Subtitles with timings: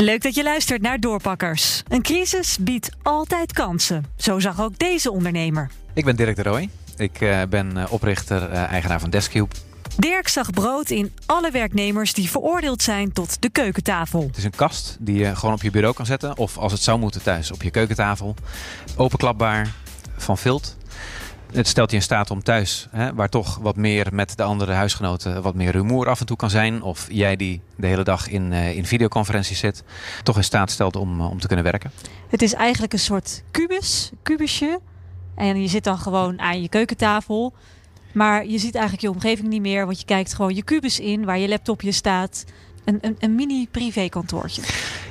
[0.00, 1.82] Leuk dat je luistert naar Doorpakkers.
[1.88, 4.04] Een crisis biedt altijd kansen.
[4.16, 5.70] Zo zag ook deze ondernemer.
[5.94, 6.68] Ik ben Dirk de Rooij.
[6.96, 9.54] Ik uh, ben uh, oprichter, uh, eigenaar van Deskcube.
[9.96, 14.26] Dirk zag brood in alle werknemers die veroordeeld zijn tot de keukentafel.
[14.26, 16.36] Het is een kast die je gewoon op je bureau kan zetten.
[16.36, 18.34] Of als het zou moeten thuis op je keukentafel.
[18.96, 19.74] Openklapbaar,
[20.16, 20.76] van vilt.
[21.52, 24.72] Het stelt je in staat om thuis, hè, waar toch wat meer met de andere
[24.72, 26.82] huisgenoten wat meer rumoer af en toe kan zijn.
[26.82, 29.82] Of jij die de hele dag in, uh, in videoconferenties zit,
[30.22, 31.90] toch in staat stelt om, uh, om te kunnen werken.
[32.28, 34.80] Het is eigenlijk een soort kubus, kubusje.
[35.34, 37.52] En je zit dan gewoon aan je keukentafel.
[38.12, 41.24] Maar je ziet eigenlijk je omgeving niet meer, want je kijkt gewoon je kubus in
[41.24, 42.44] waar je laptopje staat.
[42.84, 44.62] Een, een, een mini privékantoortje.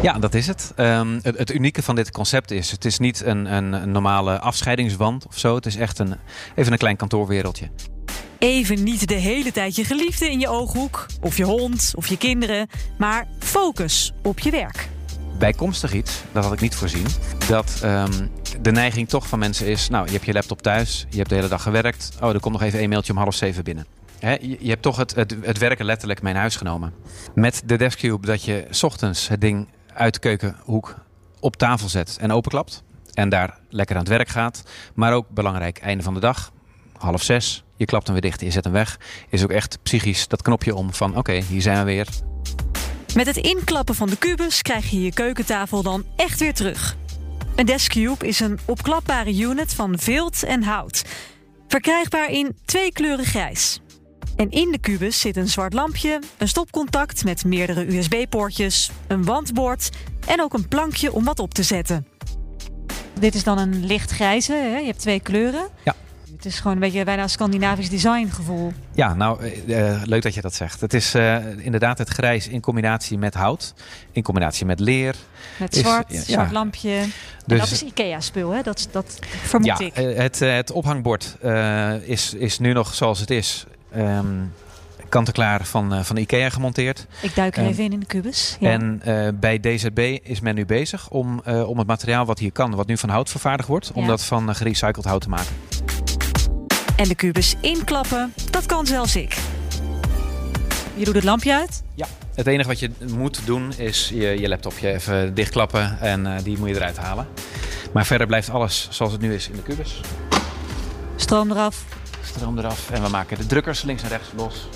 [0.00, 0.72] Ja, dat is het.
[0.76, 1.38] Um, het.
[1.38, 1.52] het.
[1.54, 5.54] unieke van dit concept is, het is niet een, een, een normale afscheidingswand of zo.
[5.54, 6.16] Het is echt een,
[6.54, 7.70] even een klein kantoorwereldje.
[8.38, 12.16] Even niet de hele tijd je geliefde in je ooghoek, of je hond, of je
[12.16, 14.88] kinderen, maar focus op je werk.
[15.38, 17.06] Bijkomstig iets, dat had ik niet voorzien,
[17.48, 18.30] dat um,
[18.60, 21.34] de neiging toch van mensen is, nou, je hebt je laptop thuis, je hebt de
[21.34, 23.86] hele dag gewerkt, oh, er komt nog even een mailtje om half zeven binnen.
[24.40, 26.92] Je hebt toch het, het, werken letterlijk naar huis genomen.
[27.34, 30.94] Met de Deskcube dat je ochtends het ding uit de keukenhoek
[31.40, 32.82] op tafel zet en openklapt.
[33.12, 34.62] En daar lekker aan het werk gaat.
[34.94, 36.52] Maar ook belangrijk, einde van de dag,
[36.96, 37.64] half zes.
[37.76, 38.98] Je klapt hem weer dicht je zet hem weg.
[39.28, 42.08] Is ook echt psychisch dat knopje om van oké, hier zijn we weer.
[43.14, 46.96] Met het inklappen van de kubus krijg je je keukentafel dan echt weer terug.
[47.56, 51.04] Een Deskcube is een opklapbare unit van vilt en hout.
[51.68, 53.80] Verkrijgbaar in twee kleuren grijs.
[54.36, 59.90] En in de kubus zit een zwart lampje, een stopcontact met meerdere USB-poortjes, een wandbord
[60.26, 62.06] en ook een plankje om wat op te zetten.
[63.18, 64.78] Dit is dan een lichtgrijze, hè?
[64.78, 65.68] je hebt twee kleuren.
[65.84, 65.94] Ja.
[66.44, 68.72] Het is gewoon een beetje bijna een Scandinavisch designgevoel.
[68.92, 70.80] Ja, nou, uh, leuk dat je dat zegt.
[70.80, 73.74] Het is uh, inderdaad het grijs in combinatie met hout,
[74.12, 75.14] in combinatie met leer.
[75.56, 77.00] Met zwart, is, ja, zwart lampje.
[77.00, 77.10] Dus,
[77.46, 78.62] en dat is IKEA-spul, hè?
[78.62, 79.94] Dat, dat vermoed ja, ik.
[80.16, 83.66] Het, het ophangbord uh, is, is nu nog zoals het is.
[83.96, 84.52] Um,
[85.08, 87.06] kant-en-klaar van, uh, van IKEA gemonteerd.
[87.20, 88.56] Ik duik er um, even in in de kubus.
[88.60, 88.70] Ja.
[88.70, 92.52] En uh, bij DZB is men nu bezig om, uh, om het materiaal wat hier
[92.52, 94.00] kan, wat nu van hout vervaardigd wordt, ja.
[94.00, 95.54] om dat van gerecycled hout te maken.
[96.96, 99.38] En de kubus inklappen, dat kan zelfs ik.
[100.94, 101.82] Je doet het lampje uit?
[101.94, 102.06] Ja.
[102.34, 106.68] Het enige wat je moet doen is je, je laptopje even dichtklappen en die moet
[106.68, 107.26] je eruit halen.
[107.92, 110.00] Maar verder blijft alles zoals het nu is in de kubus.
[111.16, 111.84] Stroom eraf,
[112.26, 112.90] stroom eraf.
[112.90, 114.68] En we maken de drukkers links en rechts los.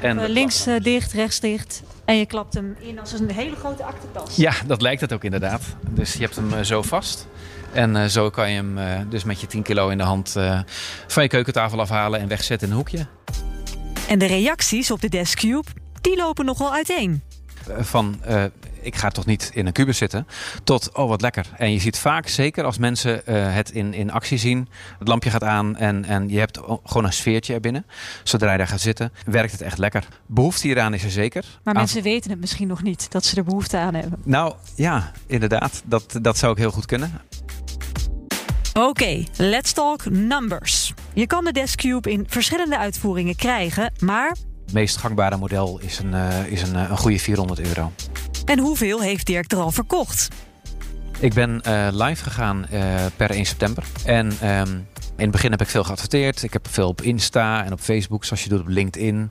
[0.00, 1.82] En uh, links uh, dicht, rechts dicht.
[2.04, 4.36] En je klapt hem in als een hele grote aktentas.
[4.36, 5.62] Ja, dat lijkt het ook inderdaad.
[5.90, 7.26] Dus je hebt hem uh, zo vast.
[7.72, 8.78] En zo kan je hem
[9.08, 10.36] dus met je 10 kilo in de hand
[11.06, 13.06] van je keukentafel afhalen en wegzetten in een hoekje.
[14.08, 15.68] En de reacties op de Deskcube,
[16.00, 17.22] die lopen nogal uiteen.
[17.78, 18.20] Van
[18.80, 20.26] ik ga toch niet in een kubus zitten.
[20.64, 21.46] Tot, oh wat lekker.
[21.56, 24.68] En je ziet vaak, zeker als mensen uh, het in, in actie zien.
[24.98, 27.86] Het lampje gaat aan en, en je hebt gewoon een sfeertje erbinnen.
[28.22, 30.08] Zodra je daar gaat zitten, werkt het echt lekker.
[30.26, 31.44] Behoefte hieraan is er zeker.
[31.62, 31.80] Maar aan...
[31.80, 34.20] mensen weten het misschien nog niet, dat ze er behoefte aan hebben.
[34.24, 35.82] Nou ja, inderdaad.
[35.84, 37.20] Dat, dat zou ook heel goed kunnen.
[38.72, 40.94] Oké, okay, let's talk numbers.
[41.12, 44.36] Je kan de Deskcube in verschillende uitvoeringen krijgen, maar...
[44.66, 47.92] Het meest gangbare model is een, uh, is een, een goede 400 euro.
[48.44, 50.28] En hoeveel heeft Dirk er al verkocht?
[51.18, 52.66] Ik ben uh, live gegaan
[53.16, 53.84] per 1 september.
[54.04, 56.42] En um, in het begin heb ik veel geadverteerd.
[56.42, 59.30] Ik heb veel op Insta en op Facebook, zoals je doet op LinkedIn.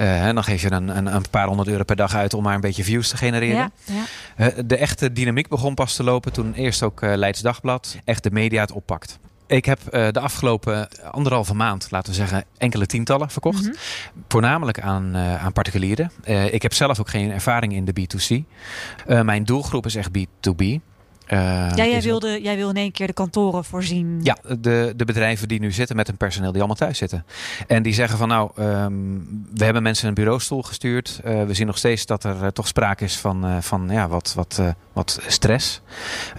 [0.00, 2.54] Uh, dan geef je een, een, een, paar honderd euro per dag uit om maar
[2.54, 3.72] een beetje views te genereren.
[3.84, 4.04] Ja,
[4.36, 4.62] ja.
[4.66, 8.60] de echte dynamiek begon pas te lopen toen eerst ook Leids Dagblad echt de media
[8.60, 9.18] het oppakt.
[9.46, 13.62] Ik heb uh, de afgelopen anderhalve maand, laten we zeggen, enkele tientallen verkocht.
[13.62, 14.22] Mm -hmm.
[14.28, 16.10] Voornamelijk aan, uh, aan particulieren.
[16.28, 18.44] Uh, ik heb zelf ook geen ervaring in de B2C.
[19.24, 20.64] mijn doelgroep is echt B2B.
[21.26, 24.20] ja, jij wilde, jij wil in één keer de kantoren voorzien.
[24.22, 27.24] Ja, de, de bedrijven die nu zitten met een personeel die allemaal thuis zitten.
[27.66, 31.20] En die zeggen van nou, um, we hebben mensen een bureaustoel gestuurd.
[31.22, 34.60] we zien nog steeds dat er toch sprake is van, van ja, wat, wat,
[34.92, 35.80] wat stress.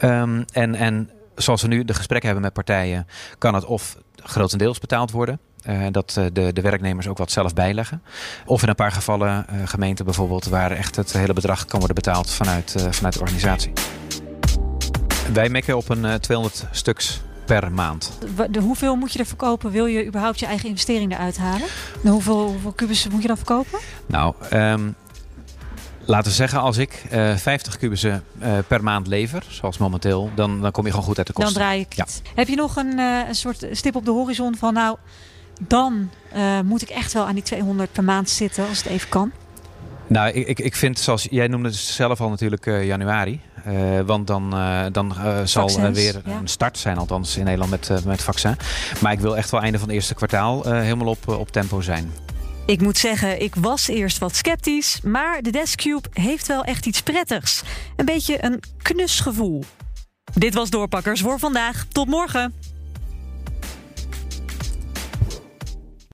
[0.03, 3.07] Um, en, en zoals we nu de gesprekken hebben met partijen,
[3.37, 5.39] kan het of grotendeels betaald worden.
[5.69, 8.01] Uh, dat uh, de, de werknemers ook wat zelf bijleggen.
[8.45, 11.95] Of in een paar gevallen uh, gemeenten bijvoorbeeld waar echt het hele bedrag kan worden
[11.95, 13.73] betaald vanuit, vanuit de organisatie.
[15.33, 18.11] Wij mikken op een 200 stuks per maand.
[18.49, 19.71] De, hoeveel moet je er verkopen?
[19.71, 21.67] Wil je überhaupt je eigen investering eruit halen?
[22.01, 23.79] De hoeveel, hoeveel kubussen moet je dan verkopen?
[24.05, 24.95] Nou, um,
[26.07, 30.61] Laten we zeggen, als ik uh, 50 kubussen uh, per maand lever, zoals momenteel, dan,
[30.61, 31.53] dan kom je gewoon goed uit de kosten.
[31.53, 32.21] Dan draai ik het.
[32.35, 34.97] Heb je nog een, uh, een soort stip op de horizon van, nou,
[35.59, 36.09] dan
[36.65, 39.31] moet ik echt wel aan die 200 per maand zitten, als het even kan?
[40.07, 43.41] Nou, ik, ik, ik vind, zoals jij noemde het zelf al natuurlijk januari.
[43.67, 46.37] Uh, want dan, uh, dan zal er weer ja.
[46.37, 48.55] een start zijn, althans in Nederland met, met vaccin.
[49.01, 52.11] Maar ik wil echt wel einde van het eerste kwartaal helemaal op, op tempo zijn.
[52.67, 57.01] Ik moet zeggen, ik was eerst wat sceptisch, maar de Deskcube heeft wel echt iets
[57.01, 57.61] prettigs.
[57.95, 59.63] Een beetje een knusgevoel.
[60.33, 61.85] Dit was Doorpakkers voor vandaag.
[61.91, 62.53] Tot morgen.